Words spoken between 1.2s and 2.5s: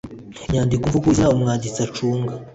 umubitsi acunga